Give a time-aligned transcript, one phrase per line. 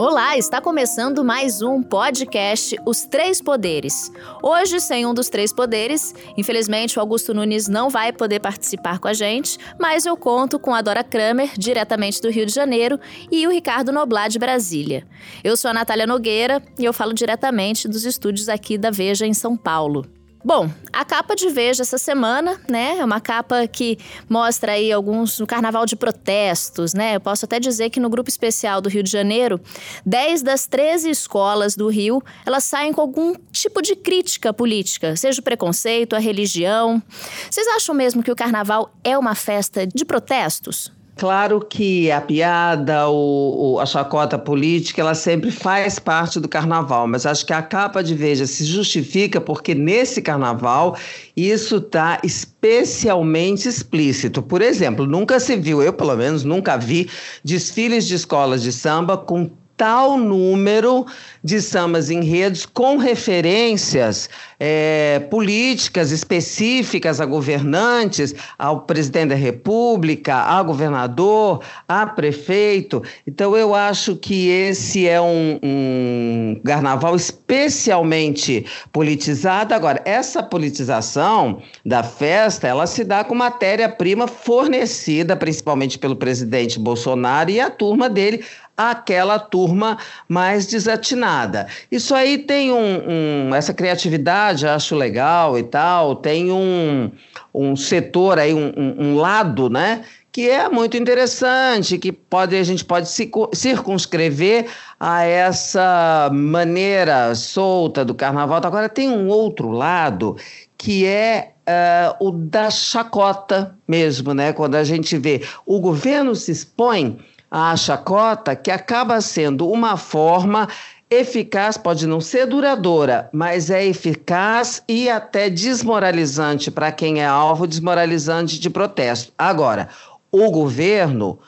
[0.00, 4.10] Olá, está começando mais um podcast Os Três Poderes.
[4.42, 9.08] Hoje, sem um dos três poderes, infelizmente o Augusto Nunes não vai poder participar com
[9.08, 12.98] a gente, mas eu conto com a Dora Kramer, diretamente do Rio de Janeiro,
[13.30, 15.06] e o Ricardo Noblat, de Brasília.
[15.44, 19.34] Eu sou a Natália Nogueira e eu falo diretamente dos estúdios aqui da Veja em
[19.34, 20.06] São Paulo.
[20.42, 22.96] Bom, a capa de Veja essa semana, né?
[22.98, 27.16] É uma capa que mostra aí alguns no carnaval de protestos, né?
[27.16, 29.60] Eu posso até dizer que no grupo especial do Rio de Janeiro,
[30.06, 35.40] 10 das 13 escolas do Rio, elas saem com algum tipo de crítica política, seja
[35.40, 37.02] o preconceito, a religião.
[37.50, 40.90] Vocês acham mesmo que o carnaval é uma festa de protestos?
[41.20, 47.06] Claro que a piada, o, o, a chacota política, ela sempre faz parte do carnaval,
[47.06, 50.96] mas acho que a capa de Veja se justifica porque nesse carnaval
[51.36, 54.40] isso está especialmente explícito.
[54.40, 57.06] Por exemplo, nunca se viu, eu pelo menos nunca vi,
[57.44, 59.50] desfiles de escolas de samba com
[59.80, 61.06] tal número
[61.42, 64.28] de sambas enredos com referências
[64.58, 73.02] é, políticas específicas a governantes, ao presidente da República, a governador, a prefeito.
[73.26, 79.72] Então, eu acho que esse é um, um carnaval especialmente politizado.
[79.72, 87.48] Agora, essa politização da festa, ela se dá com matéria-prima fornecida, principalmente pelo presidente Bolsonaro
[87.48, 88.44] e a turma dele,
[88.88, 91.66] aquela turma mais desatinada.
[91.92, 97.10] Isso aí tem um, um, essa criatividade, acho legal e tal, tem um,
[97.54, 100.02] um setor aí, um, um lado, né?
[100.32, 103.08] Que é muito interessante, que pode, a gente pode
[103.52, 108.60] circunscrever a essa maneira solta do carnaval.
[108.64, 110.36] Agora, tem um outro lado
[110.78, 114.52] que é uh, o da chacota mesmo, né?
[114.52, 117.18] Quando a gente vê o governo se expõe
[117.50, 120.68] a chacota, que acaba sendo uma forma
[121.10, 127.66] eficaz, pode não ser duradoura, mas é eficaz e até desmoralizante para quem é alvo,
[127.66, 129.32] desmoralizante de protesto.
[129.36, 129.88] Agora,
[130.30, 131.40] o governo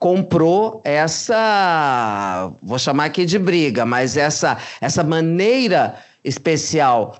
[0.00, 7.16] comprou essa, vou chamar aqui de briga, mas essa, essa maneira especial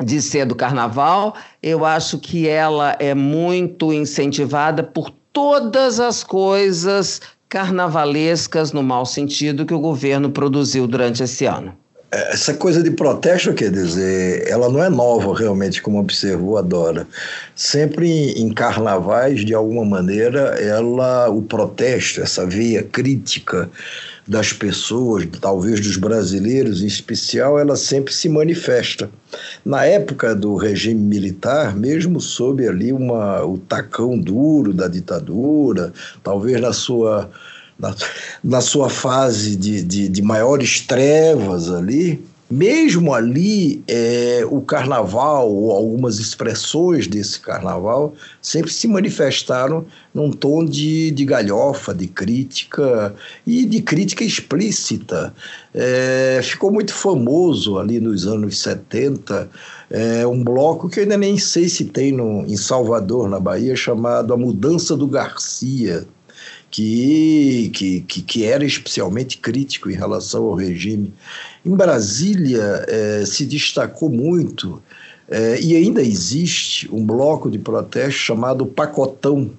[0.00, 7.20] de ser do carnaval, eu acho que ela é muito incentivada por todas as coisas
[7.48, 11.74] carnavalescas, no mau sentido, que o governo produziu durante esse ano.
[12.10, 17.06] Essa coisa de protesto, quer dizer, ela não é nova realmente, como observou a Dora.
[17.54, 23.68] Sempre em carnavais, de alguma maneira, ela, o protesto, essa veia crítica
[24.28, 29.10] das pessoas, talvez dos brasileiros em especial, ela sempre se manifesta.
[29.64, 36.60] Na época do regime militar, mesmo sob ali uma, o tacão duro da ditadura, talvez
[36.60, 37.30] na sua,
[37.78, 37.94] na,
[38.44, 45.70] na sua fase de, de, de maiores trevas ali, mesmo ali, é, o carnaval, ou
[45.70, 53.14] algumas expressões desse carnaval, sempre se manifestaram num tom de, de galhofa, de crítica
[53.46, 55.34] e de crítica explícita.
[55.74, 59.48] É, ficou muito famoso ali nos anos 70
[59.90, 63.74] é, um bloco que eu ainda nem sei se tem no, em Salvador, na Bahia,
[63.74, 66.06] chamado A Mudança do Garcia
[66.70, 71.12] que, que, que, que, era especialmente crítico em relação ao regime.
[71.64, 74.82] Em Brasília eh, se destacou muito,
[75.28, 79.50] eh, e ainda existe, um bloco de protesto chamado Pacotão,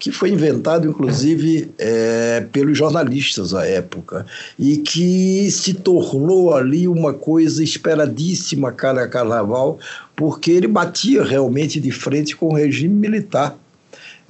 [0.00, 4.24] que foi inventado, inclusive, é, pelos jornalistas à época,
[4.58, 9.78] e que se tornou ali uma coisa esperadíssima cara a carnaval,
[10.16, 13.58] porque ele batia realmente de frente com o regime militar.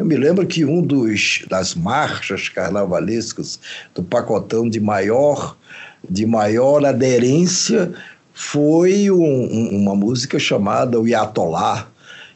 [0.00, 3.61] Eu me lembro que um dos das marchas carnavalescas
[3.94, 5.55] do pacotão de maior
[6.08, 7.93] de maior aderência
[8.32, 11.87] foi um, um, uma música chamada O Iatolá,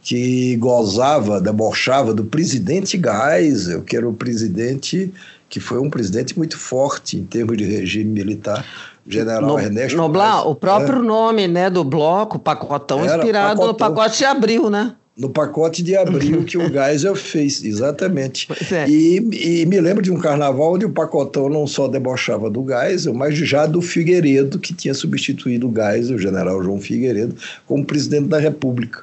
[0.02, 5.10] que gozava, debochava do presidente Geisel, que era o presidente
[5.48, 8.62] que foi um presidente muito forte em termos de regime militar,
[9.06, 11.02] general no, Ernesto Noblar, o próprio é.
[11.02, 13.68] nome né, do bloco, pacotão, era inspirado pacotão.
[13.68, 14.94] no pacote de abril, né?
[15.16, 18.48] No pacote de abril que o Geisel fez, exatamente.
[18.72, 18.88] É.
[18.88, 19.16] E,
[19.62, 23.36] e, me lembro de um carnaval onde o pacotão não só debochava do Geisel, mas
[23.36, 28.38] já do Figueiredo, que tinha substituído o Geisel, o general João Figueiredo, como presidente da
[28.38, 29.02] República.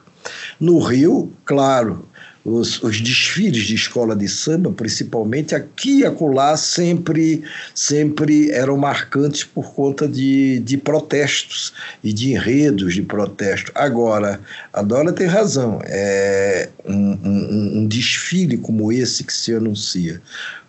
[0.60, 2.06] No Rio, claro,
[2.44, 7.44] os, os, desfiles de escola de samba, principalmente aqui e acolá, sempre,
[7.74, 11.74] sempre eram marcantes por conta de, de protestos
[12.04, 13.72] e de enredos de protesto.
[13.76, 14.40] Agora,
[14.74, 20.22] a Dora tem razão, é um, um, um desfile como esse que se anuncia,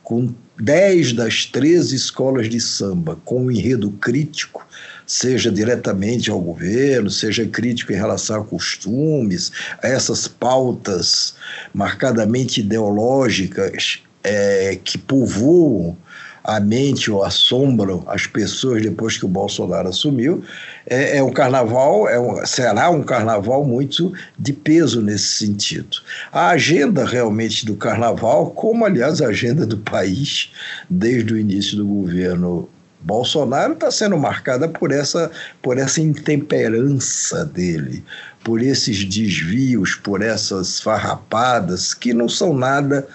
[0.03, 4.67] com 10 das 13 escolas de samba com um enredo crítico,
[5.07, 9.53] seja diretamente ao governo, seja crítico em relação a costumes,
[9.83, 11.35] a essas pautas
[11.75, 15.97] marcadamente ideológicas é, que povoam
[16.45, 20.43] a mente ou assombram as pessoas depois que o Bolsonaro assumiu,
[20.87, 25.99] é, é um carnaval, é um, será um carnaval muito de peso nesse sentido.
[26.33, 30.51] A agenda realmente do carnaval, como aliás a agenda do país
[30.91, 32.69] desde o início do governo
[33.03, 38.05] Bolsonaro está sendo marcada por essa, por essa intemperança dele,
[38.45, 43.07] por esses desvios, por essas farrapadas que não são nada,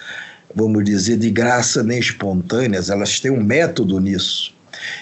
[0.54, 4.56] vamos dizer, de graça nem espontâneas, elas têm um método nisso.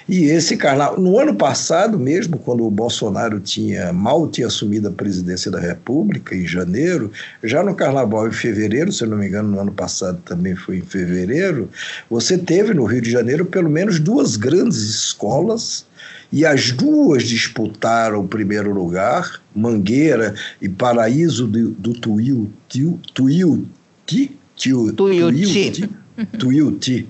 [0.08, 4.92] E esse carnaval, no ano passado mesmo, quando o Bolsonaro tinha mal tinha assumido a
[4.92, 7.12] presidência da República, em janeiro,
[7.44, 10.78] já no carnaval em fevereiro, se eu não me engano, no ano passado também foi
[10.78, 11.70] em fevereiro,
[12.10, 15.86] você teve no Rio de Janeiro pelo menos duas grandes escolas
[16.32, 24.94] e as duas disputaram o primeiro lugar, Mangueira e Paraíso do, do Tuiuti, Tuiuti, Tuiuti,
[24.96, 25.90] Tuiuti,
[26.40, 27.08] Tuiuti.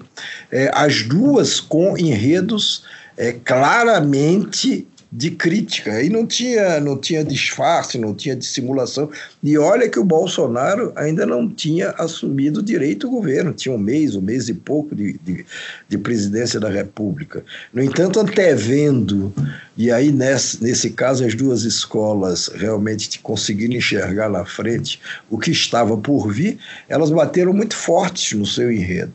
[0.52, 2.84] É, as duas com enredos
[3.18, 4.88] é, claramente
[5.18, 6.04] de crítica.
[6.04, 9.10] E não tinha, não tinha disfarce, não tinha dissimulação.
[9.42, 14.16] E olha que o Bolsonaro ainda não tinha assumido direito o governo, tinha um mês,
[14.16, 15.46] um mês e pouco de, de,
[15.88, 17.46] de presidência da República.
[17.74, 19.34] No entanto, antevendo,
[19.78, 25.52] e aí nesse, nesse caso as duas escolas realmente conseguiram enxergar na frente o que
[25.52, 26.58] estava por vir,
[26.90, 29.14] elas bateram muito fortes no seu enredo.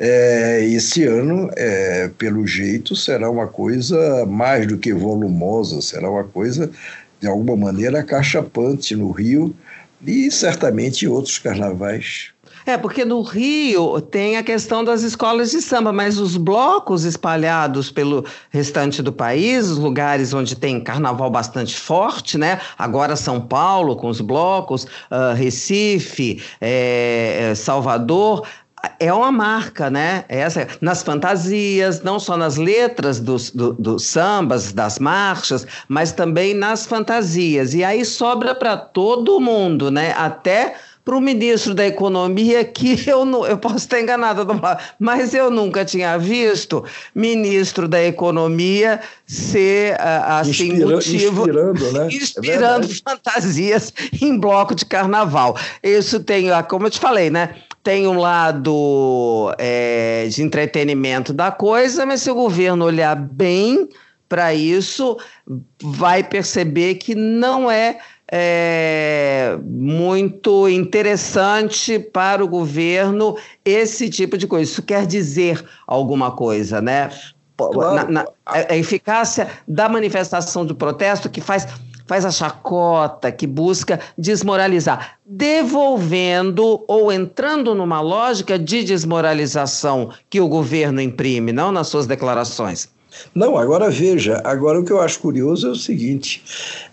[0.00, 6.24] É, esse ano, é, pelo jeito, será uma coisa mais do que volumosa, será uma
[6.24, 6.70] coisa,
[7.20, 9.54] de alguma maneira, cachapante no Rio
[10.06, 12.30] e certamente em outros carnavais.
[12.68, 17.90] É, porque no Rio tem a questão das escolas de samba, mas os blocos espalhados
[17.90, 22.60] pelo restante do país, os lugares onde tem carnaval bastante forte, né?
[22.78, 28.46] Agora São Paulo com os blocos, uh, Recife, é, Salvador,
[28.98, 30.24] é uma marca, né?
[30.28, 36.54] Essa, nas fantasias, não só nas letras dos, do, dos sambas, das marchas, mas também
[36.54, 37.74] nas fantasias.
[37.74, 40.14] E aí sobra para todo mundo, né?
[40.16, 40.74] Até
[41.08, 44.44] para o ministro da Economia, que eu, não, eu posso estar enganada,
[44.98, 46.84] mas eu nunca tinha visto
[47.14, 52.08] ministro da Economia ser ah, assim Inspira, motivo inspirando, né?
[52.12, 53.90] inspirando é fantasias
[54.20, 55.56] em bloco de carnaval.
[55.82, 57.54] Isso tem, ah, como eu te falei, né?
[57.88, 63.88] Tem um lado é, de entretenimento da coisa, mas se o governo olhar bem
[64.28, 65.16] para isso,
[65.82, 67.98] vai perceber que não é,
[68.30, 74.70] é, muito interessante para o governo esse tipo de coisa.
[74.70, 77.08] Isso quer dizer alguma coisa, né?
[77.74, 81.66] Na, na, a eficácia da manifestação de protesto que faz
[82.08, 90.48] faz a chacota, que busca desmoralizar, devolvendo ou entrando numa lógica de desmoralização que o
[90.48, 92.88] governo imprime, não nas suas declarações.
[93.34, 96.42] Não, agora veja, agora o que eu acho curioso é o seguinte: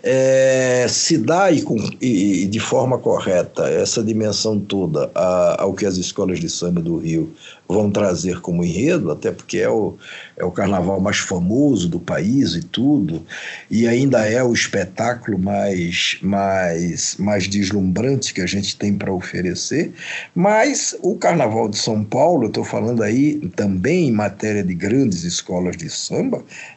[0.02, 5.86] é, se dá e, com, e, de forma correta essa dimensão toda a, ao que
[5.86, 7.32] as escolas de samba do Rio
[7.68, 9.96] vão trazer como enredo, até porque é o,
[10.36, 13.24] é o carnaval mais famoso do país e tudo,
[13.70, 19.92] e ainda é o espetáculo mais, mais, mais deslumbrante que a gente tem para oferecer,
[20.34, 25.76] mas o carnaval de São Paulo, estou falando aí também em matéria de grandes escolas
[25.76, 26.15] de samba,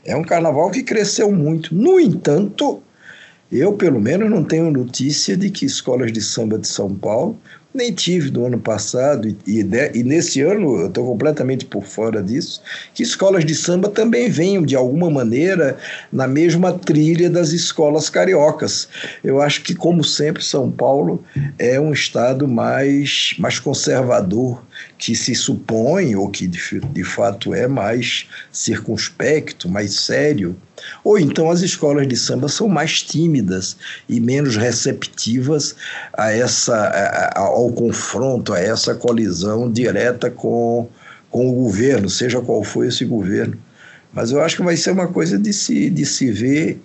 [0.05, 1.73] é um carnaval que cresceu muito.
[1.73, 2.81] No entanto,
[3.51, 7.37] eu, pelo menos, não tenho notícia de que escolas de samba de São Paulo
[7.73, 9.59] nem tive no ano passado, e, e,
[9.93, 12.61] e nesse ano eu estou completamente por fora disso,
[12.93, 15.77] que escolas de samba também venham, de alguma maneira,
[16.11, 18.89] na mesma trilha das escolas cariocas.
[19.23, 21.23] Eu acho que, como sempre, São Paulo
[21.59, 24.63] é um estado mais, mais conservador,
[24.99, 30.55] que se supõe, ou que de, de fato é mais circunspecto, mais sério
[31.03, 33.77] ou então as escolas de samba são mais tímidas
[34.07, 35.75] e menos receptivas
[36.13, 40.87] a essa, a, a, ao confronto, a essa colisão direta com,
[41.29, 43.57] com o governo, seja qual for esse governo.
[44.13, 46.81] Mas eu acho que vai ser uma coisa de se, de se ver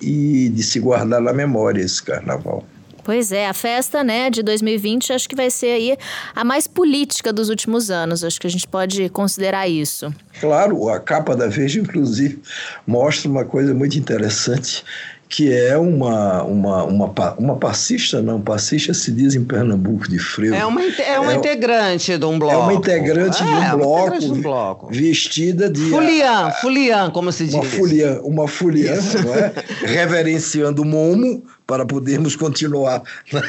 [0.00, 2.64] e de se guardar na memória esse carnaval.
[3.08, 5.96] Pois é, a festa, né, de 2020 acho que vai ser aí
[6.36, 8.22] a mais política dos últimos anos.
[8.22, 10.12] Acho que a gente pode considerar isso.
[10.38, 12.42] Claro, a capa da Veja, inclusive,
[12.86, 14.84] mostra uma coisa muito interessante
[15.26, 20.54] que é uma, uma, uma, uma passista, não, passista se diz em Pernambuco de freio.
[20.54, 22.54] É uma, é uma é, integrante de um bloco.
[22.54, 25.90] É uma integrante, é, de, um bloco, de um bloco, vestida de...
[25.90, 27.54] Fulian, fulian, como se diz.
[27.54, 29.52] Uma fulian, uma fulian, não é?
[29.84, 33.42] Reverenciando o Momo, para podermos continuar né,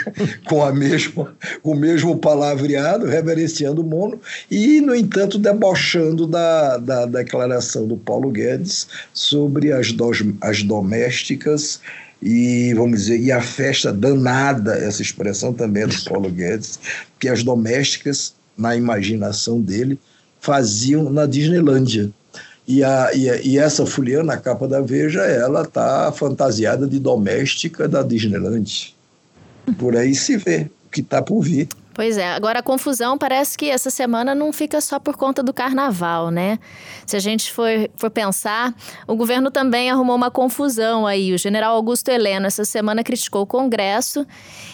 [0.46, 1.34] com a mesma,
[1.64, 4.20] o mesmo palavreado, reverenciando o Mono,
[4.52, 11.80] e, no entanto, debochando da, da declaração do Paulo Guedes sobre as, dos, as domésticas
[12.22, 16.78] e, vamos dizer, e a festa danada, essa expressão também é do Paulo Guedes,
[17.18, 19.98] que as domésticas, na imaginação dele,
[20.42, 22.12] faziam na Disneylândia.
[22.70, 27.00] E, a, e, a, e essa Fuliana, na capa da Veja, ela está fantasiada de
[27.00, 28.96] doméstica da Disneyland.
[29.80, 31.68] Por aí se vê o que está por vir.
[32.00, 35.54] Pois é, agora a confusão parece que essa semana não fica só por conta do
[35.54, 36.58] carnaval, né?
[37.06, 38.74] Se a gente for, for pensar,
[39.06, 41.34] o governo também arrumou uma confusão aí.
[41.34, 44.26] O general Augusto Heleno essa semana criticou o Congresso,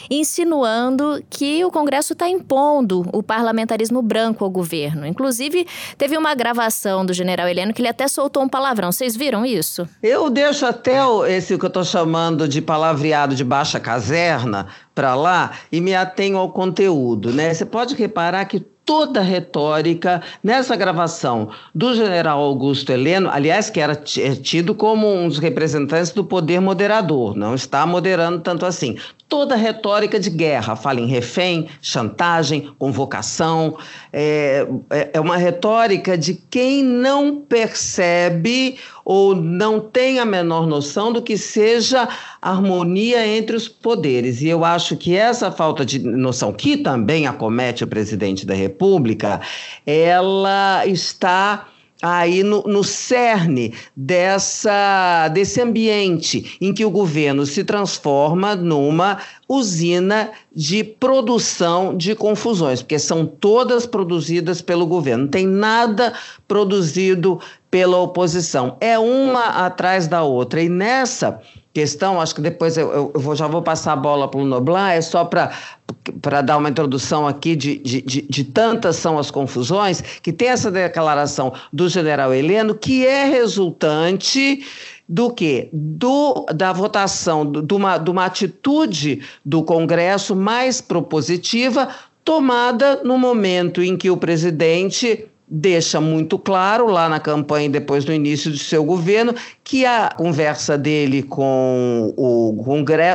[0.07, 5.07] insinuando que o Congresso está impondo o parlamentarismo branco ao governo.
[5.07, 5.65] Inclusive,
[5.97, 8.91] teve uma gravação do general Heleno que ele até soltou um palavrão.
[8.91, 9.89] Vocês viram isso?
[10.03, 15.51] Eu deixo até esse que eu estou chamando de palavreado de baixa caserna para lá
[15.69, 17.53] e me atenho ao conteúdo, né?
[17.53, 23.79] Você pode reparar que toda a retórica nessa gravação do general Augusto Heleno, aliás, que
[23.79, 28.95] era é tido como um dos representantes do poder moderador, não está moderando tanto assim.
[29.27, 33.75] Toda a retórica de guerra fala em refém, chantagem, convocação.
[34.13, 41.13] É, é, é uma retórica de quem não percebe ou não tem a menor noção
[41.13, 42.09] do que seja
[42.41, 44.41] harmonia entre os poderes.
[44.41, 49.39] E eu acho que essa falta de noção, que também acomete o presidente da República,
[49.85, 51.67] ela está
[52.01, 60.31] aí no, no cerne dessa, desse ambiente em que o governo se transforma numa usina
[60.53, 66.13] de produção de confusões, porque são todas produzidas pelo governo, não tem nada
[66.47, 67.39] produzido
[67.75, 68.77] pela oposição.
[68.79, 70.61] É uma atrás da outra.
[70.61, 71.41] E nessa
[71.73, 74.93] questão, acho que depois eu, eu vou, já vou passar a bola para o Noblar,
[74.93, 80.01] é só para dar uma introdução aqui de, de, de, de, tantas são as confusões,
[80.23, 84.65] que tem essa declaração do general Heleno, que é resultante
[85.05, 85.67] do que?
[85.73, 91.89] Do, da votação, de uma, de uma atitude do Congresso mais propositiva,
[92.23, 98.13] tomada no momento em que o presidente deixa muito claro lá na campanha depois no
[98.13, 102.63] início do seu governo que a conversa dele com o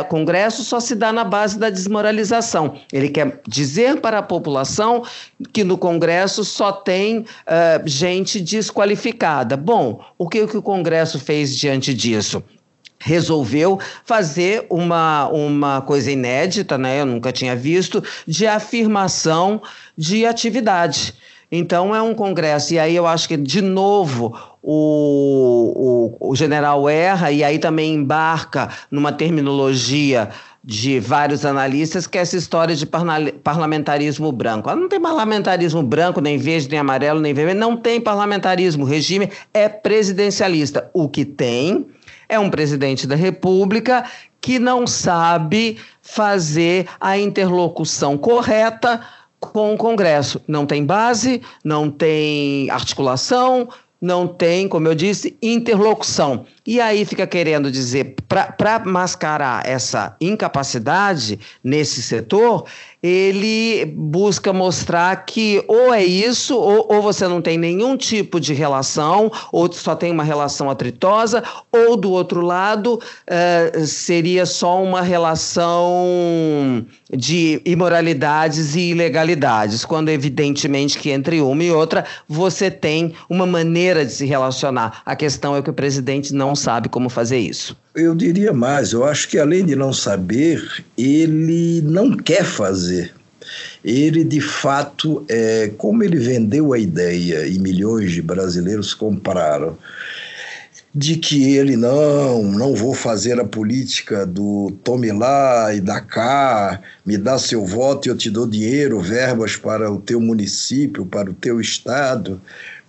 [0.08, 2.76] Congresso só se dá na base da desmoralização.
[2.92, 5.02] Ele quer dizer para a população
[5.52, 7.24] que no Congresso só tem uh,
[7.84, 9.56] gente desqualificada.
[9.56, 12.42] Bom, o que, o que o Congresso fez diante disso?
[13.02, 17.00] resolveu fazer uma, uma coisa inédita, né?
[17.00, 19.62] Eu nunca tinha visto, de afirmação
[19.96, 21.14] de atividade.
[21.52, 26.88] Então é um congresso, e aí eu acho que, de novo, o, o, o general
[26.88, 30.30] erra e aí também embarca numa terminologia
[30.62, 34.68] de vários analistas, que é essa história de parlamentarismo branco.
[34.68, 38.84] Ah, não tem parlamentarismo branco, nem verde, nem amarelo, nem vermelho, não tem parlamentarismo.
[38.84, 40.88] O regime é presidencialista.
[40.92, 41.86] O que tem
[42.28, 44.04] é um presidente da República
[44.40, 49.00] que não sabe fazer a interlocução correta
[49.40, 50.40] com o Congresso.
[50.46, 53.68] Não tem base, não tem articulação,
[54.00, 56.46] não tem, como eu disse, interlocução.
[56.70, 62.64] E aí fica querendo dizer, para mascarar essa incapacidade nesse setor,
[63.02, 68.52] ele busca mostrar que ou é isso, ou, ou, você não tem nenhum tipo de
[68.52, 75.00] relação, ou só tem uma relação atritosa, ou do outro lado uh, seria só uma
[75.00, 83.46] relação de imoralidades e ilegalidades, quando evidentemente que entre uma e outra você tem uma
[83.46, 85.02] maneira de se relacionar.
[85.06, 87.76] A questão é que o presidente não sabe como fazer isso.
[87.94, 90.62] Eu diria mais, eu acho que além de não saber,
[90.96, 93.12] ele não quer fazer.
[93.84, 99.76] Ele, de fato, é, como ele vendeu a ideia e milhões de brasileiros compraram,
[100.94, 106.80] de que ele não, não vou fazer a política do tome lá e dá cá,
[107.06, 111.30] me dá seu voto e eu te dou dinheiro, verbas para o teu município, para
[111.30, 112.40] o teu estado.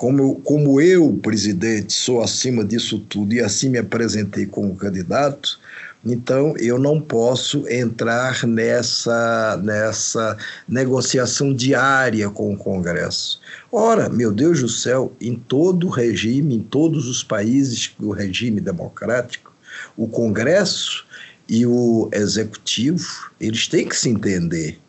[0.01, 5.59] Como eu, como eu, presidente, sou acima disso tudo e assim me apresentei como candidato,
[6.03, 10.35] Então, eu não posso entrar nessa, nessa
[10.67, 13.39] negociação diária com o Congresso.
[13.71, 19.53] Ora, meu Deus do céu, em todo regime, em todos os países do regime democrático,
[19.95, 21.05] o Congresso
[21.47, 24.79] e o Executivo, eles têm que se entender.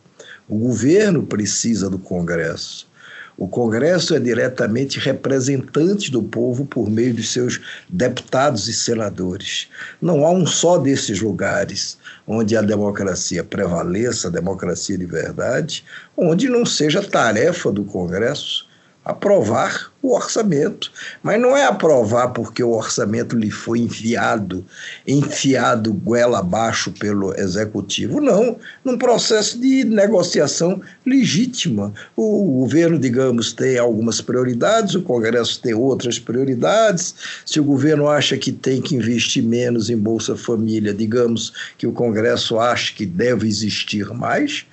[0.48, 2.90] O governo precisa do Congresso.
[3.36, 9.68] O Congresso é diretamente representante do povo por meio de seus deputados e senadores.
[10.00, 15.84] Não há um só desses lugares onde a democracia prevaleça, a democracia de verdade,
[16.16, 18.70] onde não seja tarefa do Congresso
[19.04, 20.90] aprovar o orçamento.
[21.22, 24.64] Mas não é aprovar porque o orçamento lhe foi enviado,
[25.06, 28.20] enfiado goela abaixo pelo executivo.
[28.20, 31.92] Não, num processo de negociação legítima.
[32.16, 37.14] O governo, digamos, tem algumas prioridades, o Congresso tem outras prioridades.
[37.46, 41.92] Se o governo acha que tem que investir menos em Bolsa Família, digamos que o
[41.92, 44.64] Congresso acha que deve existir mais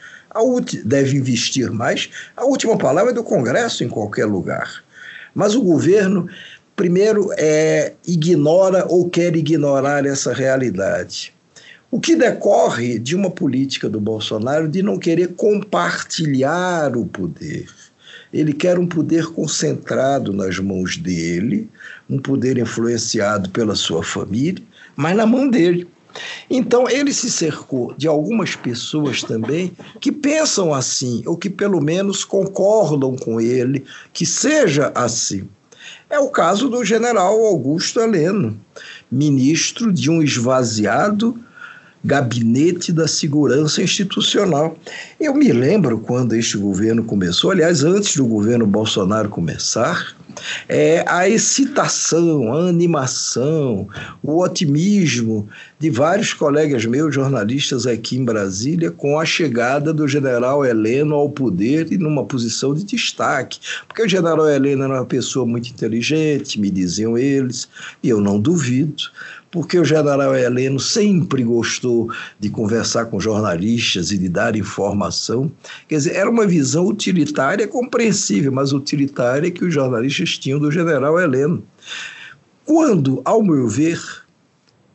[0.86, 2.10] deve investir mais.
[2.36, 4.84] A última palavra é do Congresso em qualquer lugar.
[5.34, 6.28] Mas o governo,
[6.76, 11.34] primeiro, é, ignora ou quer ignorar essa realidade.
[11.92, 17.68] O que decorre de uma política do Bolsonaro de não querer compartilhar o poder.
[18.32, 21.68] Ele quer um poder concentrado nas mãos dele,
[22.08, 24.64] um poder influenciado pela sua família,
[24.96, 25.88] mas na mão dele.
[26.50, 32.24] Então, ele se cercou de algumas pessoas também que pensam assim, ou que pelo menos
[32.24, 35.48] concordam com ele que seja assim.
[36.10, 38.60] É o caso do general Augusto Heleno,
[39.12, 41.40] ministro de um esvaziado
[42.04, 44.78] gabinete da segurança institucional.
[45.20, 50.16] Eu me lembro quando este governo começou, aliás, antes do governo Bolsonaro começar,
[50.68, 53.88] é, a excitação, a animação,
[54.22, 55.48] o otimismo
[55.80, 61.30] de vários colegas meus, jornalistas aqui em Brasília, com a chegada do general Heleno ao
[61.30, 63.60] poder e numa posição de destaque.
[63.88, 67.70] Porque o general Heleno era uma pessoa muito inteligente, me diziam eles,
[68.04, 69.04] e eu não duvido
[69.52, 75.52] porque o general Heleno sempre gostou de conversar com jornalistas e de dar informação.
[75.88, 81.20] Quer dizer, era uma visão utilitária compreensível, mas utilitária que os jornalistas tinham do general
[81.20, 81.64] Heleno.
[82.66, 84.00] Quando, ao meu ver,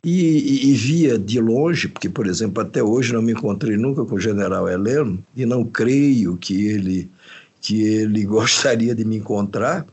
[0.05, 4.17] e, e, via de longe, porque, por exemplo, até hoje não me encontrei nunca com
[4.17, 7.11] o general Heleno, e não creio que ele
[7.65, 9.87] que ele gostaria de me encontrar,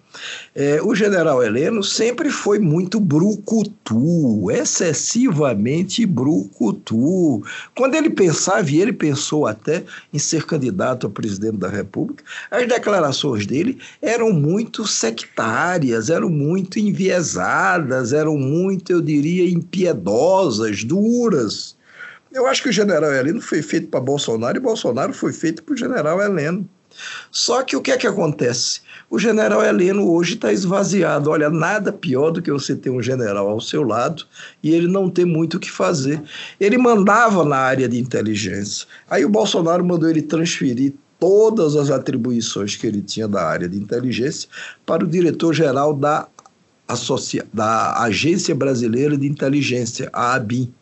[0.54, 7.42] é, o general Heleno sempre foi muito brucutu, excessivamente brucutu.
[7.78, 12.68] Quando ele pensava, e ele pensou até em ser candidato a presidente da República, as
[12.68, 21.78] declarações dele eram muito sectárias, eram muito enviesadas, eram muito, eu diria, impiedosas, duras.
[22.34, 25.74] Eu acho que o general Heleno foi feito para Bolsonaro e Bolsonaro foi feito para
[25.74, 26.68] o general Heleno.
[27.32, 28.82] Só que o que é que acontece?
[29.10, 31.30] O general Heleno hoje está esvaziado.
[31.30, 34.26] Olha, nada pior do que você ter um general ao seu lado
[34.64, 36.22] e ele não ter muito o que fazer.
[36.60, 38.88] Ele mandava na área de inteligência.
[39.10, 43.78] Aí o Bolsonaro mandou ele transferir todas as atribuições que ele tinha da área de
[43.78, 44.50] inteligência
[44.86, 46.28] para o diretor-geral da,
[47.54, 50.74] da Agência Brasileira de Inteligência, a ABIN.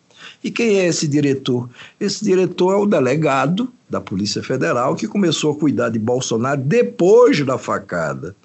[0.44, 1.70] E quem é esse diretor?
[2.00, 7.44] Esse diretor é o delegado da Polícia Federal que começou a cuidar de Bolsonaro depois
[7.46, 8.36] da facada.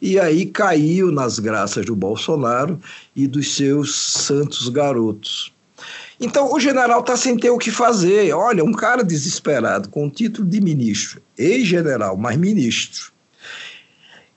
[0.00, 2.78] E aí caiu nas graças do Bolsonaro
[3.14, 5.52] e dos seus santos garotos.
[6.20, 8.32] Então o general está sem ter o que fazer.
[8.34, 13.12] Olha, um cara desesperado com o título de ministro, ex-general, mas ministro,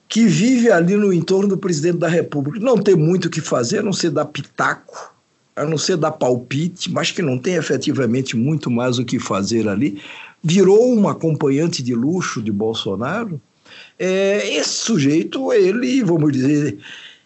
[0.07, 3.79] que vive ali no entorno do presidente da República, não tem muito o que fazer,
[3.79, 5.12] a não ser dar pitaco
[5.55, 9.67] a não ser dar palpite, mas que não tem efetivamente muito mais o que fazer
[9.67, 10.01] ali,
[10.43, 13.41] virou um acompanhante de luxo de Bolsonaro.
[13.97, 16.77] É, esse sujeito, ele, vamos dizer,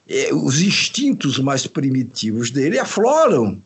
[0.07, 3.61] é, os instintos mais primitivos dele afloram.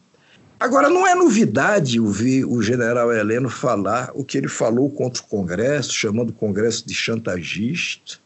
[0.60, 5.26] Agora, não é novidade ouvir o general Heleno falar o que ele falou contra o
[5.26, 8.20] Congresso, chamando o Congresso de chantagista,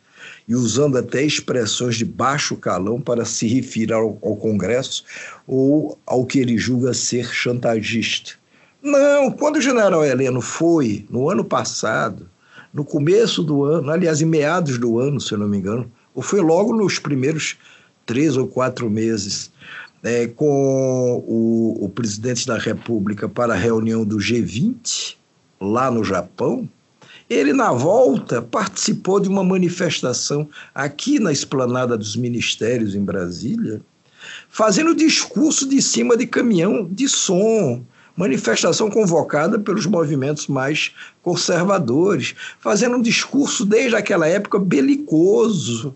[0.48, 5.04] e usando até expressões de baixo calão para se referir ao, ao Congresso
[5.48, 8.34] ou ao que ele julga ser chantagista.
[8.82, 12.30] Não, quando o general Heleno foi, no ano passado,
[12.72, 16.22] no começo do ano, aliás, em meados do ano, se eu não me engano, ou
[16.22, 17.58] foi logo nos primeiros
[18.06, 19.52] três ou quatro meses,
[20.04, 25.16] é, com o, o presidente da República para a reunião do G20,
[25.60, 26.70] lá no Japão,
[27.30, 33.82] ele, na volta, participou de uma manifestação aqui na esplanada dos ministérios em Brasília,
[34.48, 37.84] fazendo discurso de cima de caminhão de som.
[38.16, 45.94] Manifestação convocada pelos movimentos mais conservadores, fazendo um discurso desde aquela época belicoso.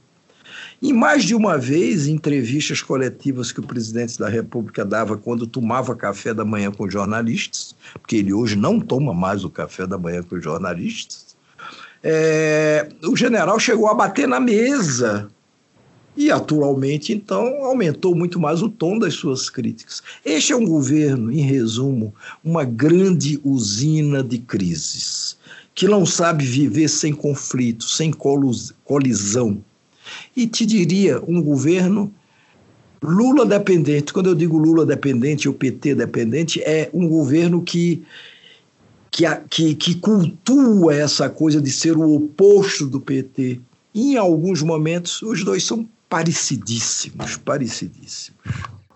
[0.82, 5.46] E mais de uma vez, em entrevistas coletivas que o presidente da República dava quando
[5.46, 9.98] tomava café da manhã com jornalistas, porque ele hoje não toma mais o café da
[9.98, 11.36] manhã com jornalistas,
[12.02, 15.30] é, o general chegou a bater na mesa
[16.16, 20.02] e, atualmente, então, aumentou muito mais o tom das suas críticas.
[20.24, 22.14] Este é um governo, em resumo,
[22.44, 25.38] uma grande usina de crises,
[25.76, 29.64] que não sabe viver sem conflito, sem colisão.
[30.36, 32.12] E te diria, um governo
[33.02, 34.12] Lula dependente.
[34.12, 38.04] Quando eu digo Lula dependente ou PT dependente, é um governo que
[39.12, 43.60] que, que, que cultua essa coisa de ser o oposto do PT.
[43.94, 48.40] E, em alguns momentos, os dois são parecidíssimos, parecidíssimos.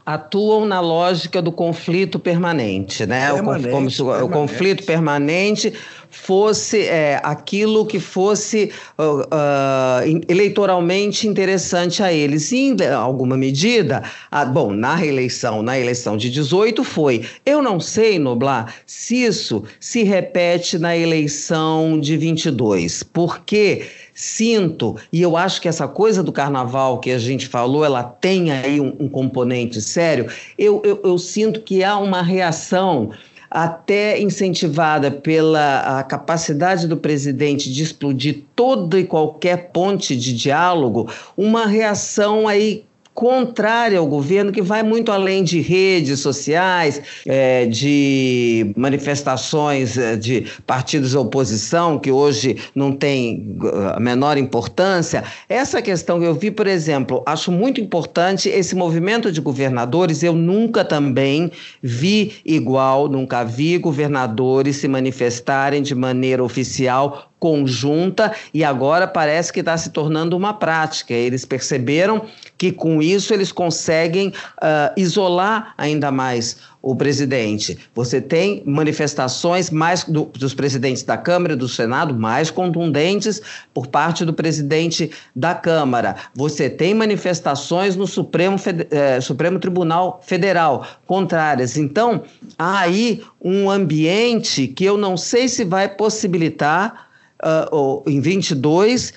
[0.06, 3.34] Atuam na lógica do conflito permanente, né?
[3.34, 4.24] Permanente, o, como se permanente.
[4.24, 5.74] o conflito permanente
[6.14, 12.52] fosse é, aquilo que fosse uh, uh, eleitoralmente interessante a eles.
[12.52, 17.26] E, em alguma medida, a, bom, na reeleição, na eleição de 18 foi.
[17.44, 25.20] Eu não sei, Noblar, se isso se repete na eleição de 22, porque sinto, e
[25.20, 28.96] eu acho que essa coisa do carnaval que a gente falou, ela tem aí um,
[29.00, 30.28] um componente sério,
[30.60, 33.10] eu, eu, eu sinto que há uma reação
[33.54, 41.68] até incentivada pela capacidade do presidente de explodir toda e qualquer ponte de diálogo, uma
[41.68, 42.84] reação aí
[43.14, 50.46] contrária ao governo, que vai muito além de redes sociais, é, de manifestações é, de
[50.66, 53.58] partidos de oposição, que hoje não tem
[53.96, 55.24] a menor importância.
[55.48, 60.24] Essa questão que eu vi, por exemplo, acho muito importante esse movimento de governadores.
[60.24, 68.64] Eu nunca também vi igual, nunca vi governadores se manifestarem de maneira oficial conjunta e
[68.64, 71.14] agora parece que está se tornando uma prática.
[71.14, 72.22] Eles perceberam
[72.58, 77.78] que com isso eles conseguem uh, isolar ainda mais o presidente.
[77.94, 83.42] Você tem manifestações mais do, dos presidentes da Câmara e do Senado mais contundentes
[83.74, 86.16] por parte do presidente da Câmara.
[86.34, 88.56] Você tem manifestações no Supremo,
[88.90, 91.76] eh, Supremo Tribunal Federal contrárias.
[91.76, 92.24] Então,
[92.58, 97.13] há aí um ambiente que eu não sei se vai possibilitar
[97.44, 99.14] uh, em 22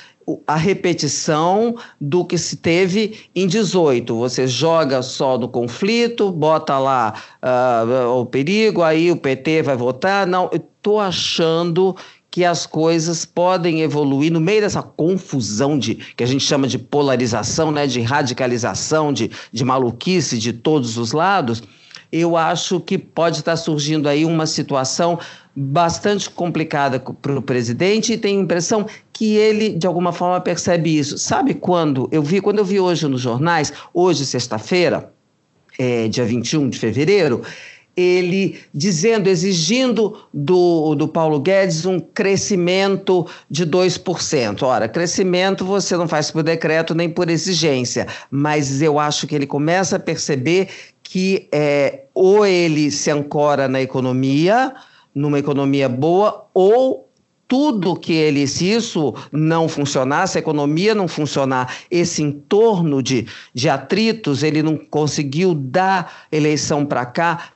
[0.46, 4.16] a repetição do que se teve em 18.
[4.16, 10.26] Você joga só no conflito, bota lá uh, o perigo, aí o PT vai votar.
[10.26, 11.96] Não, estou achando
[12.30, 16.78] que as coisas podem evoluir no meio dessa confusão de que a gente chama de
[16.78, 21.62] polarização, né, de radicalização, de, de maluquice de todos os lados.
[22.12, 25.18] Eu acho que pode estar surgindo aí uma situação
[25.56, 30.98] bastante complicada para o presidente e tenho a impressão que ele de alguma forma percebe
[30.98, 31.16] isso.
[31.16, 35.10] Sabe quando eu vi, quando eu vi hoje nos jornais, hoje sexta-feira,
[35.78, 37.42] é, dia 21 de fevereiro,
[37.96, 44.62] ele dizendo, exigindo do, do Paulo Guedes um crescimento de 2%.
[44.62, 49.46] Ora, crescimento você não faz por decreto nem por exigência, mas eu acho que ele
[49.46, 50.68] começa a perceber
[51.02, 54.74] que é, ou ele se ancora na economia,
[55.16, 57.08] numa economia boa, ou
[57.48, 63.26] tudo que ele, se isso não funcionar, se a economia não funcionar, esse entorno de,
[63.54, 67.52] de atritos, ele não conseguiu dar eleição para cá,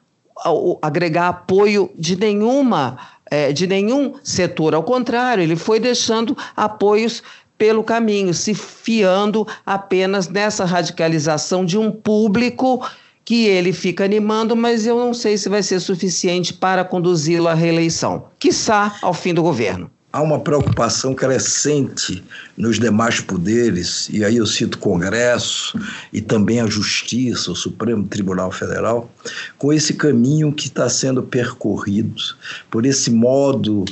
[0.80, 2.98] agregar apoio de nenhuma,
[3.30, 4.74] é, de nenhum setor.
[4.74, 7.22] Ao contrário, ele foi deixando apoios
[7.58, 12.82] pelo caminho, se fiando apenas nessa radicalização de um público
[13.30, 17.54] que ele fica animando, mas eu não sei se vai ser suficiente para conduzi-lo à
[17.54, 19.88] reeleição, quiçá ao fim do governo.
[20.12, 22.24] Há uma preocupação crescente
[22.56, 25.78] nos demais poderes, e aí eu cito o Congresso
[26.12, 29.08] e também a Justiça, o Supremo Tribunal Federal,
[29.56, 32.20] com esse caminho que está sendo percorrido,
[32.68, 33.84] por esse modo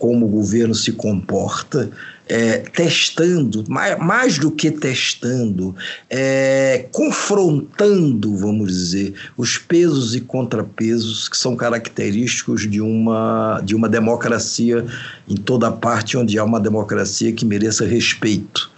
[0.00, 1.88] como o governo se comporta,
[2.30, 5.74] é, testando, mais, mais, do que testando,
[6.08, 13.88] é, confrontando, vamos dizer, os pesos e contrapesos que são característicos de uma, de uma
[13.88, 14.86] democracia
[15.28, 18.70] em toda parte onde há uma democracia que mereça respeito.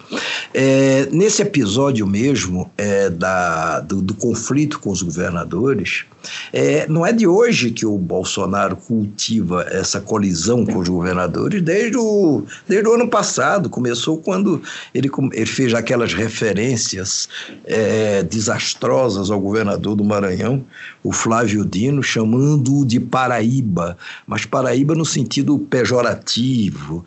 [0.54, 6.04] É, nesse episódio mesmo é, da, do, do conflito com os governadores,
[6.52, 11.96] É, não é de hoje que o Bolsonaro cultiva essa colisão com os governadores, desde
[11.96, 13.68] o, desde o ano passado.
[13.68, 14.62] Começou quando
[14.94, 17.28] ele, ele fez aquelas referências
[17.64, 20.64] é, desastrosas ao governador do Maranhão,
[21.02, 27.04] o Flávio Dino, chamando-o de Paraíba, mas Paraíba no sentido pejorativo.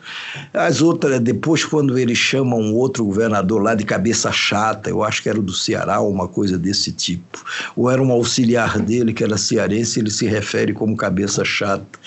[0.52, 5.22] As outras, depois, quando ele chama um outro governador lá de cabeça chata, eu acho
[5.22, 7.42] que era do Ceará, uma coisa desse tipo,
[7.74, 11.98] ou era um auxiliar dele que era cearense, ele se refere como cabeça chata.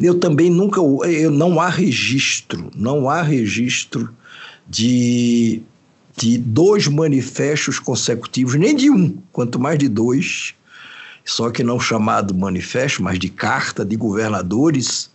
[0.00, 4.08] Eu também nunca, eu, não há registro, não há registro
[4.68, 5.62] de,
[6.16, 10.54] de dois manifestos consecutivos, nem de um, quanto mais de dois,
[11.24, 15.10] só que não chamado manifesto, mas de carta de governadores,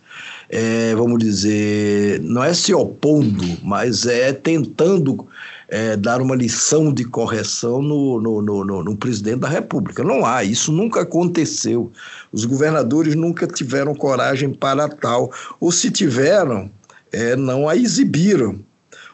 [0.48, 5.26] é, vamos dizer, não é se opondo, mas é tentando
[5.68, 10.04] é, dar uma lição de correção no, no, no, no, presidente da República.
[10.04, 11.90] Não há, isso nunca aconteceu.
[12.32, 16.70] Os governadores nunca tiveram coragem para tal, ou se tiveram,
[17.10, 18.60] é, não a exibiram.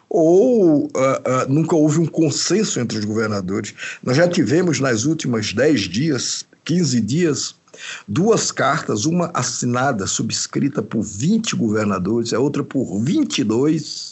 [0.08, 3.72] Ou uh, uh, nunca houve um consenso entre os governadores.
[4.02, 7.54] Nós já tivemos nas últimas 10 dias, 15 dias,
[8.06, 14.10] duas cartas, uma assinada, subscrita por 20 governadores, a outra por 22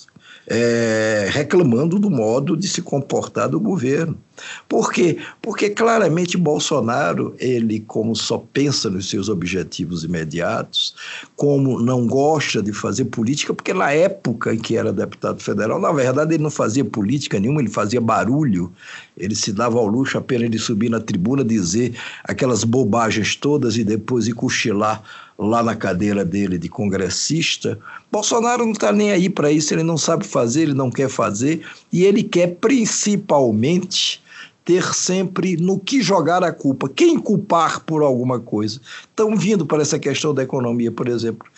[0.51, 4.17] é, reclamando do modo de se comportar do governo.
[4.67, 5.19] Por quê?
[5.43, 10.95] Porque claramente Bolsonaro, ele como só pensa nos seus objetivos imediatos,
[11.37, 15.93] como não gosta de fazer política, porque na época em que era deputado federal, na
[15.93, 18.73] verdade ele não fazia política nenhuma, ele fazia barulho,
[19.17, 23.85] ele se dava ao luxo apenas de subir na tribuna, dizer aquelas bobagens todas e
[23.85, 25.03] depois ir cochilar
[25.38, 27.79] lá na cadeira dele de congressista.
[28.11, 31.64] Bolsonaro não está nem aí para isso, ele não sabe fazer, ele não quer fazer,
[31.92, 34.20] e ele quer principalmente
[34.64, 38.81] ter sempre no que jogar a culpa, quem culpar por alguma coisa.
[39.09, 41.48] Estão vindo para essa questão da economia, por exemplo.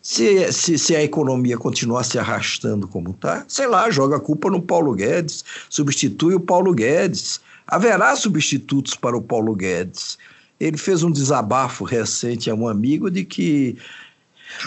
[0.00, 4.50] Se, se, se, a economia continuar se arrastando como está, sei lá, joga a culpa
[4.50, 7.40] no Paulo Guedes, substitui o Paulo Guedes.
[7.66, 10.18] Haverá substitutos para o Paulo Guedes.
[10.66, 13.76] Ele fez um desabafo recente a um amigo de que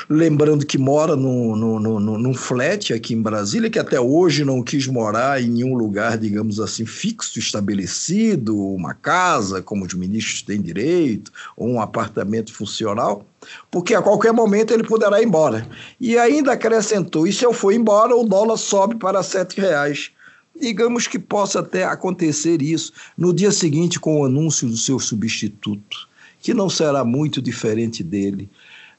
[0.10, 4.62] Lembrando que mora num, num, num, num flat aqui em Brasília, que até hoje não
[4.62, 10.62] quis morar em nenhum lugar, digamos assim, fixo, estabelecido, uma casa, como os ministros têm
[10.62, 13.26] direito, ou um apartamento funcional,
[13.72, 15.68] porque a qualquer momento ele poderá ir embora.
[16.00, 20.12] E ainda acrescentou: e se eu for embora, o dólar sobe para sete reais.
[20.60, 26.08] Digamos que possa até acontecer isso no dia seguinte com o anúncio do seu substituto,
[26.40, 28.50] que não será muito diferente dele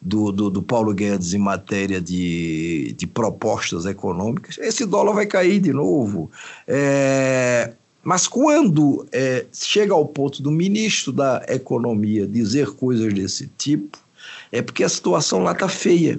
[0.01, 5.61] do, do, do, Paulo Guedes em matéria de, de propostas econômicas, esse dólar vai cair
[5.61, 6.31] de novo.
[6.66, 13.99] É, mas quando é, chega ao ponto do ministro da Economia dizer coisas desse tipo,
[14.53, 16.18] é porque a situação lá está feia.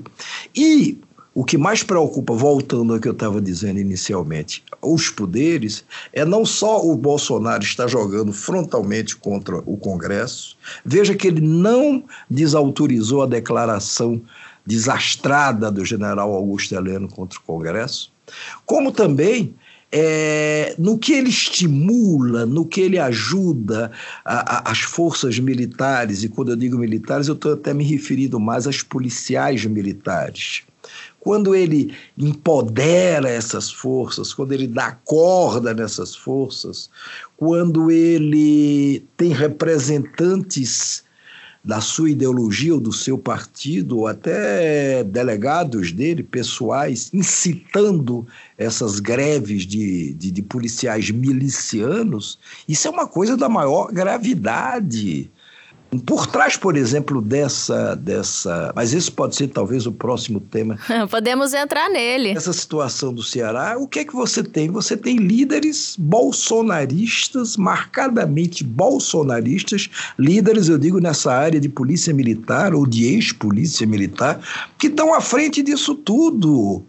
[0.54, 1.00] E
[1.34, 6.44] o que mais preocupa, voltando ao que eu estava dizendo inicialmente, os poderes, é não
[6.44, 13.28] só o Bolsonaro estar jogando frontalmente contra o Congresso, veja que ele não desautorizou a
[13.28, 14.22] declaração
[14.66, 18.12] desastrada do general Augusto Heleno contra o Congresso,
[18.66, 19.54] como também
[19.92, 23.92] é, no que ele estimula, no que ele ajuda
[24.24, 28.40] a, a, as forças militares, e quando eu digo militares, eu estou até me referindo
[28.40, 30.64] mais às policiais militares
[31.20, 36.90] quando ele empodera essas forças, quando ele dá corda nessas forças,
[37.36, 41.04] quando ele tem representantes
[41.64, 48.26] da sua ideologia ou do seu partido, ou até delegados dele, pessoais, incitando
[48.58, 55.30] essas greves de, de, de policiais milicianos, isso é uma coisa da maior gravidade.
[56.06, 58.72] Por trás, por exemplo, dessa, dessa.
[58.76, 60.78] Mas esse pode ser talvez o próximo tema.
[61.10, 62.30] Podemos entrar nele.
[62.30, 64.70] Essa situação do Ceará, o que é que você tem?
[64.70, 72.86] Você tem líderes bolsonaristas, marcadamente bolsonaristas, líderes, eu digo, nessa área de polícia militar ou
[72.86, 74.40] de ex-polícia militar,
[74.78, 76.84] que estão à frente disso tudo.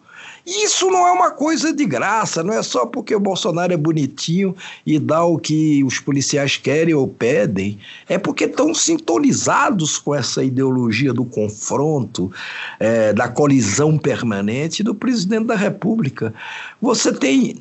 [0.46, 4.56] Isso não é uma coisa de graça, não é só porque o Bolsonaro é bonitinho
[4.86, 10.42] e dá o que os policiais querem ou pedem, é porque estão sintonizados com essa
[10.42, 12.32] ideologia do confronto,
[12.78, 16.32] é, da colisão permanente do presidente da República.
[16.80, 17.60] Você tem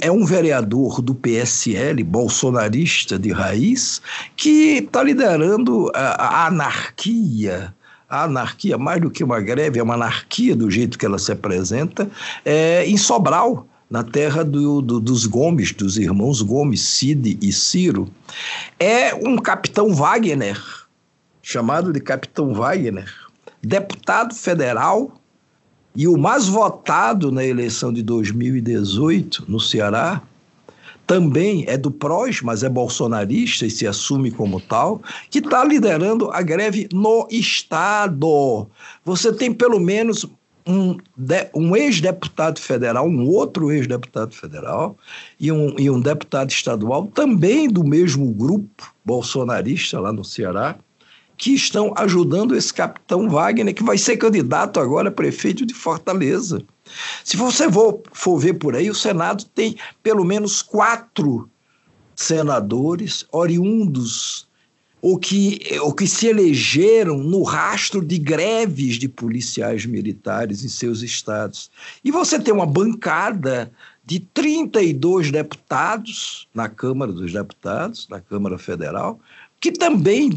[0.00, 4.00] é um vereador do PSL, bolsonarista de raiz,
[4.36, 7.74] que está liderando a, anarquia
[8.12, 11.32] a anarquia, mais do que uma greve, é uma anarquia do jeito que ela se
[11.32, 12.10] apresenta,
[12.44, 18.06] é, em Sobral, na terra do, do, dos Gomes, dos irmãos Gomes, Cid e Ciro.
[18.78, 20.62] É um capitão Wagner,
[21.42, 23.10] chamado de Capitão Wagner,
[23.62, 25.18] deputado federal
[25.96, 30.20] e o mais votado na eleição de 2018 no Ceará,
[31.06, 36.30] também é do PROS, mas é bolsonarista e se assume como tal, que está liderando
[36.30, 38.66] a greve no Estado.
[39.04, 40.26] Você tem pelo menos
[40.66, 40.96] um,
[41.54, 44.96] um ex-deputado federal, um outro ex-deputado federal
[45.38, 50.76] e um, e um deputado estadual, também do mesmo grupo bolsonarista lá no Ceará,
[51.36, 56.62] que estão ajudando esse capitão Wagner, que vai ser candidato agora a prefeito de Fortaleza.
[57.24, 61.48] Se você for, for ver por aí, o Senado tem pelo menos quatro
[62.14, 64.46] senadores oriundos
[65.00, 71.02] ou que, ou que se elegeram no rastro de greves de policiais militares em seus
[71.02, 71.70] estados.
[72.04, 73.72] E você tem uma bancada
[74.04, 79.18] de 32 deputados na Câmara dos Deputados, na Câmara Federal,
[79.60, 80.30] que também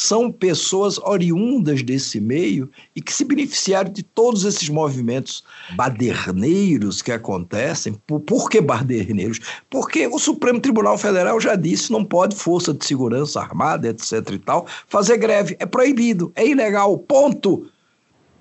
[0.00, 5.44] são pessoas oriundas desse meio e que se beneficiaram de todos esses movimentos
[5.76, 7.92] baderneiros que acontecem.
[8.06, 9.40] Por, por que baderneiros?
[9.68, 14.38] Porque o Supremo Tribunal Federal já disse não pode força de segurança armada, etc e
[14.38, 15.54] tal, fazer greve.
[15.58, 17.66] É proibido, é ilegal, ponto.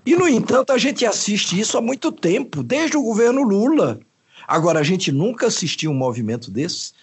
[0.06, 4.00] E, no entanto, a gente assiste isso há muito tempo, desde o governo Lula.
[4.48, 6.94] Agora, a gente nunca assistiu um movimento desse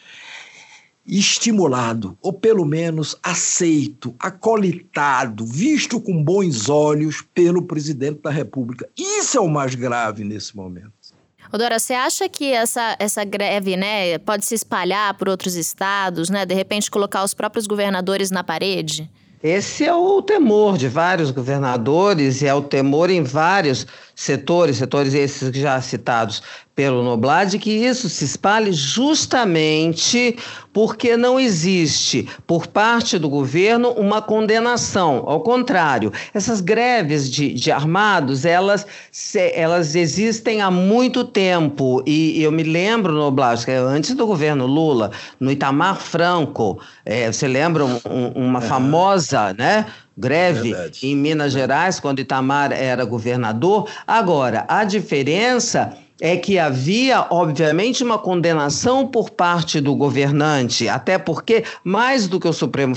[1.06, 8.88] estimulado, ou pelo menos aceito, acolitado, visto com bons olhos pelo presidente da República.
[8.96, 10.92] Isso é o mais grave nesse momento.
[11.52, 16.44] Dora, você acha que essa, essa greve né, pode se espalhar por outros estados, né?
[16.44, 19.10] De repente colocar os próprios governadores na parede?
[19.42, 25.14] Esse é o temor de vários governadores e é o temor em vários setores, setores
[25.14, 26.42] esses já citados
[26.76, 30.36] pelo Noblad, que isso se espalhe justamente
[30.74, 35.24] porque não existe, por parte do governo, uma condenação.
[35.26, 38.86] Ao contrário, essas greves de, de armados, elas,
[39.54, 42.02] elas existem há muito tempo.
[42.06, 47.48] E eu me lembro, Noblad, que antes do governo Lula, no Itamar Franco, é, você
[47.48, 47.98] lembra um,
[48.34, 49.86] uma famosa, né?
[50.18, 51.06] greve Verdade.
[51.06, 53.88] em Minas Gerais, quando Itamar era governador.
[54.06, 61.64] Agora, a diferença é que havia, obviamente, uma condenação por parte do governante, até porque,
[61.84, 62.94] mais do que o Supremo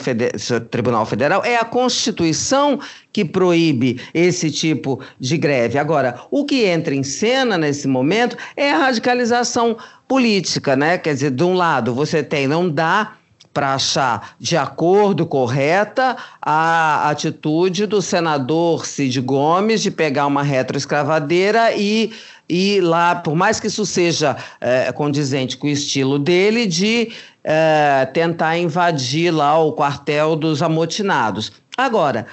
[0.71, 2.79] Tribunal Federal, é a Constituição
[3.11, 5.77] que proíbe esse tipo de greve.
[5.77, 9.75] Agora, o que entra em cena nesse momento é a radicalização
[10.07, 10.97] política, né?
[10.97, 13.18] Quer dizer, de um lado, você tem, não dá
[13.53, 21.73] para achar de acordo, correta, a atitude do senador Cid Gomes de pegar uma retroescravadeira
[21.75, 22.11] e
[22.51, 27.11] e lá, por mais que isso seja é, condizente com o estilo dele, de
[27.43, 31.51] é, tentar invadir lá o quartel dos amotinados.
[31.77, 32.25] Agora,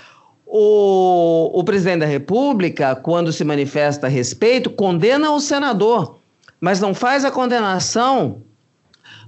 [0.46, 6.18] o, o presidente da República, quando se manifesta a respeito, condena o senador,
[6.58, 8.40] mas não faz a condenação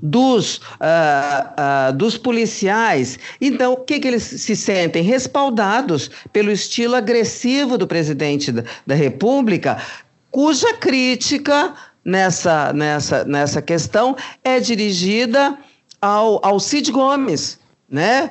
[0.02, 3.18] dos, uh, uh, dos policiais.
[3.40, 5.02] Então, o que, que eles se sentem?
[5.02, 9.78] Respaldados pelo estilo agressivo do presidente da, da República,
[10.30, 15.58] cuja crítica nessa, nessa, nessa questão é dirigida
[16.00, 17.58] ao, ao Cid Gomes,
[17.88, 18.30] né?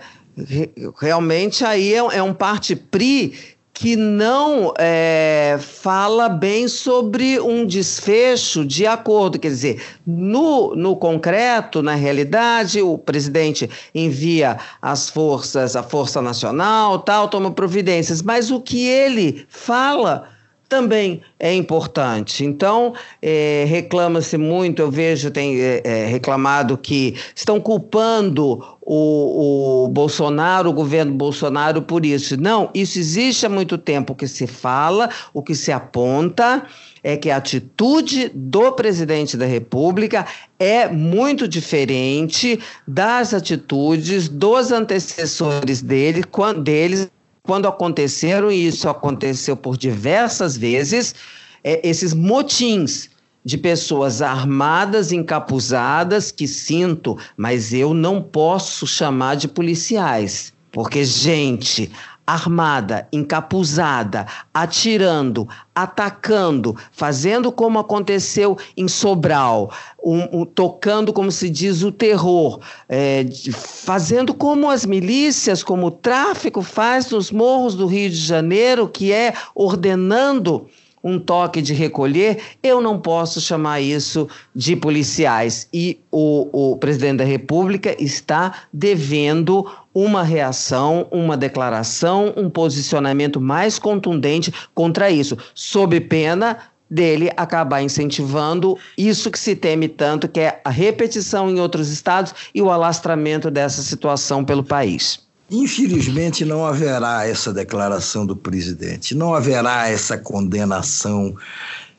[0.99, 3.33] Realmente aí é, é um parte pri
[3.79, 9.37] que não é, fala bem sobre um desfecho de acordo.
[9.37, 16.97] Quer dizer, no, no concreto, na realidade, o presidente envia as forças, a Força Nacional,
[16.97, 20.27] tal, toma providências, mas o que ele fala
[20.67, 22.43] também é importante.
[22.43, 29.87] Então, é, reclama-se muito, eu vejo, tem é, é, reclamado que estão culpando o, o,
[29.87, 32.39] Bolsonaro, o governo Bolsonaro, por isso.
[32.39, 34.13] Não, isso existe há muito tempo.
[34.13, 36.65] O que se fala, o que se aponta
[37.03, 40.25] é que a atitude do presidente da República
[40.59, 47.09] é muito diferente das atitudes dos antecessores dele, quando, deles
[47.47, 51.15] quando aconteceram, e isso aconteceu por diversas vezes,
[51.63, 53.09] é, esses motins
[53.43, 60.51] de pessoas armadas, encapuzadas, que sinto, mas eu não posso chamar de policiais.
[60.73, 61.89] Porque, gente,
[62.27, 69.71] armada, encapuzada, atirando, atacando, fazendo como aconteceu em Sobral,
[70.03, 75.91] um, um, tocando, como se diz, o terror, é, fazendo como as milícias, como o
[75.91, 80.67] tráfico faz nos morros do Rio de Janeiro, que é ordenando
[81.07, 85.69] um toque de recolher, eu não posso chamar isso de policiais.
[85.73, 93.79] E o, o presidente da República está devendo uma reação, uma declaração, um posicionamento mais
[93.79, 96.57] contundente contra isso, sob pena
[96.89, 102.33] dele acabar incentivando isso que se teme tanto, que é a repetição em outros estados
[102.53, 105.26] e o alastramento dessa situação pelo país.
[105.49, 111.33] Infelizmente, não haverá essa declaração do presidente, não haverá essa condenação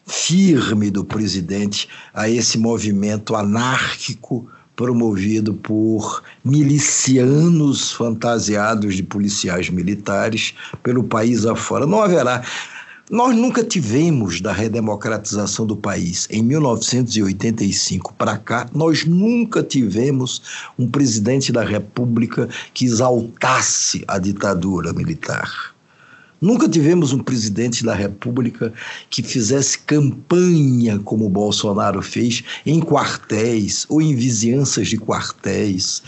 [0.07, 11.03] firme do presidente a esse movimento anárquico promovido por milicianos fantasiados de policiais militares pelo
[11.03, 11.85] país afora.
[11.85, 12.43] Não haverá.
[13.11, 16.29] Nós nunca tivemos da redemocratização do país.
[16.31, 20.43] Em 1985 para cá, nós nunca tivemos
[20.79, 25.78] um presidente da República que exaltasse a ditadura militar.
[26.41, 28.73] Nunca tivemos um presidente da República
[29.11, 36.01] que fizesse campanha como o Bolsonaro fez em quartéis ou em vizinhanças de quartéis,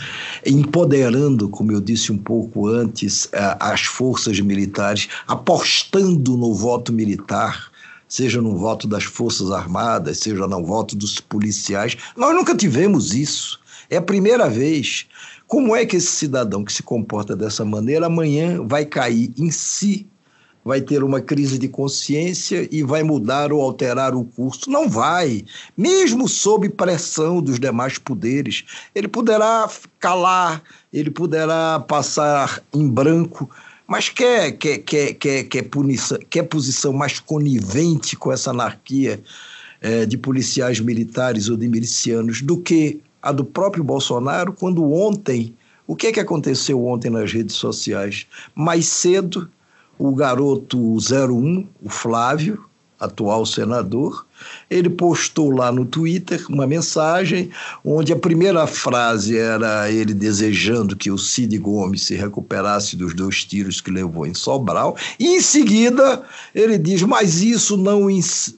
[0.45, 3.27] empoderando, como eu disse um pouco antes,
[3.59, 7.69] as forças militares, apostando no voto militar
[8.07, 11.95] seja no voto das Forças Armadas, seja no voto dos policiais.
[12.17, 13.57] Nós nunca tivemos isso.
[13.89, 15.05] É a primeira vez.
[15.47, 20.10] Como é que esse cidadão que se comporta dessa maneira amanhã vai cair em si
[20.63, 24.69] vai ter uma crise de consciência e vai mudar ou alterar o curso.
[24.69, 25.43] Não vai.
[25.75, 30.61] Mesmo sob pressão dos demais poderes, ele poderá calar,
[30.93, 33.49] ele poderá passar em branco,
[33.87, 39.21] mas quer, quer, quer, quer, quer, punição, quer posição mais conivente com essa anarquia
[39.81, 45.53] é, de policiais militares ou de milicianos do que a do próprio Bolsonaro, quando ontem.
[45.87, 48.25] O que, é que aconteceu ontem nas redes sociais?
[48.55, 49.49] Mais cedo,
[50.01, 52.65] o garoto 01, o Flávio,
[52.99, 54.25] atual senador,
[54.69, 57.51] ele postou lá no Twitter uma mensagem
[57.85, 63.43] onde a primeira frase era ele desejando que o Cid Gomes se recuperasse dos dois
[63.43, 66.23] tiros que levou em Sobral, e em seguida
[66.53, 68.07] ele diz: "Mas isso não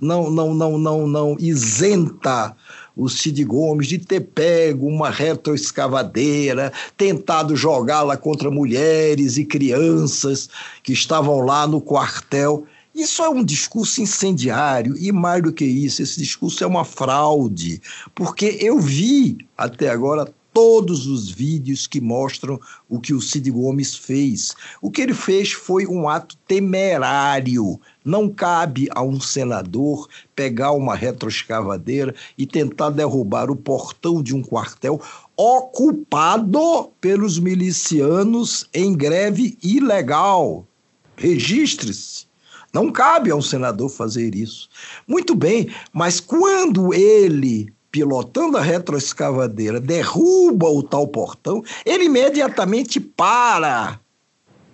[0.01, 2.55] não não não não, não isenta
[2.95, 10.49] o Cid Gomes de ter pego uma retroescavadeira, tentado jogá-la contra mulheres e crianças
[10.81, 12.65] que estavam lá no quartel.
[12.93, 17.81] Isso é um discurso incendiário e mais do que isso, esse discurso é uma fraude,
[18.13, 23.95] porque eu vi até agora todos os vídeos que mostram o que o Cid Gomes
[23.95, 24.53] fez.
[24.81, 27.81] O que ele fez foi um ato temerário.
[28.03, 34.41] Não cabe a um senador pegar uma retroescavadeira e tentar derrubar o portão de um
[34.41, 35.01] quartel
[35.37, 40.67] ocupado pelos milicianos em greve ilegal.
[41.15, 42.25] Registre-se.
[42.73, 44.67] Não cabe a um senador fazer isso.
[45.07, 53.99] Muito bem, mas quando ele pilotando a retroescavadeira, derruba o tal portão, ele imediatamente para.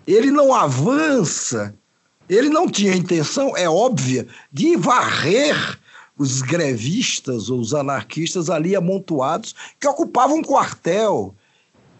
[0.07, 1.75] Ele não avança.
[2.29, 5.79] Ele não tinha intenção, é óbvia, de varrer
[6.17, 11.33] os grevistas ou os anarquistas ali amontoados que ocupavam um quartel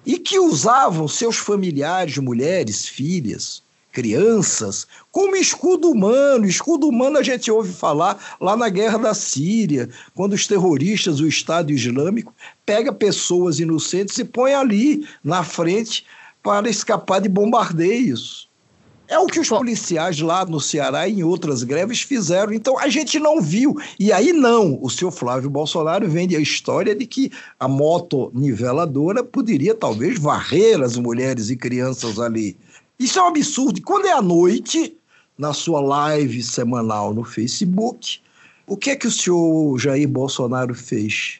[0.06, 6.46] e que usavam seus familiares, mulheres, filhas, crianças, como escudo humano.
[6.46, 11.28] Escudo humano a gente ouve falar lá na guerra da Síria, quando os terroristas, o
[11.28, 12.34] Estado Islâmico,
[12.66, 16.06] pega pessoas inocentes e põe ali na frente
[16.44, 18.49] para escapar de bombardeios.
[19.10, 22.54] É o que os policiais lá no Ceará e em outras greves fizeram.
[22.54, 23.76] Então a gente não viu.
[24.00, 29.24] E aí não, o seu Flávio Bolsonaro vende a história de que a moto niveladora
[29.24, 32.56] poderia talvez varrer as mulheres e crianças ali.
[33.00, 33.80] Isso é um absurdo.
[33.80, 34.96] E quando é à noite,
[35.36, 38.20] na sua live semanal no Facebook,
[38.68, 41.40] o que é que o senhor Jair Bolsonaro fez?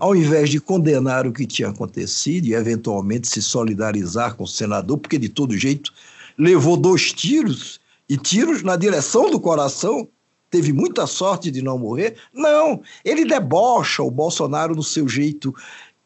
[0.00, 4.98] Ao invés de condenar o que tinha acontecido e eventualmente se solidarizar com o senador,
[4.98, 5.92] porque de todo jeito
[6.36, 10.08] levou dois tiros e tiros na direção do coração,
[10.50, 12.16] teve muita sorte de não morrer.
[12.32, 15.54] Não, ele debocha o Bolsonaro no seu jeito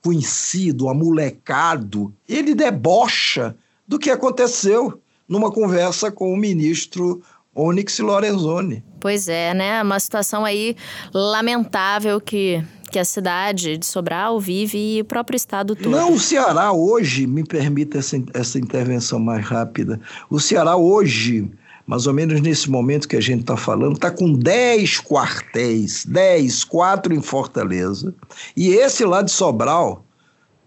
[0.02, 2.14] conhecido, amolecado.
[2.28, 3.56] Ele debocha
[3.86, 7.22] do que aconteceu numa conversa com o ministro
[7.54, 8.82] Onyx Lorenzoni.
[9.00, 9.82] Pois é, né?
[9.82, 10.76] Uma situação aí
[11.12, 15.90] lamentável que que a cidade de Sobral vive e o próprio estado todo.
[15.90, 21.50] Não, o Ceará hoje, me permita essa, essa intervenção mais rápida, o Ceará hoje,
[21.86, 26.64] mais ou menos nesse momento que a gente está falando, está com 10 quartéis, 10,
[26.64, 28.14] 4 em Fortaleza,
[28.56, 30.04] e esse lá de Sobral,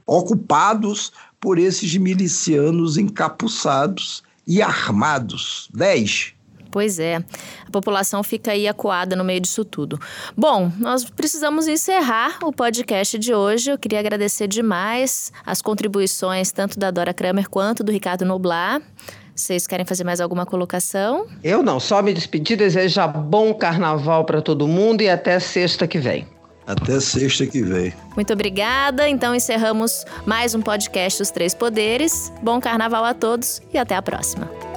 [0.06, 5.70] ocupados por esses milicianos encapuçados e armados.
[5.74, 6.34] Dez.
[6.72, 10.00] Pois é, a população fica aí acuada no meio disso tudo.
[10.36, 13.72] Bom, nós precisamos encerrar o podcast de hoje.
[13.72, 18.82] Eu queria agradecer demais as contribuições tanto da Dora Kramer quanto do Ricardo Noblar.
[19.36, 21.28] Vocês querem fazer mais alguma colocação?
[21.44, 26.00] Eu não, só me despedir, desejar bom carnaval para todo mundo e até sexta que
[26.00, 26.28] vem.
[26.68, 27.94] Até sexta que vem.
[28.16, 29.10] Muito obrigada.
[29.10, 32.32] Então encerramos mais um podcast Os Três Poderes.
[32.42, 34.71] Bom carnaval a todos e até a próxima.